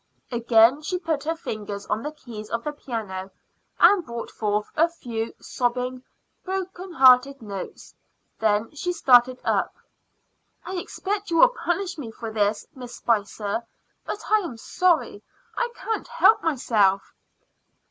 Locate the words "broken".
6.43-6.91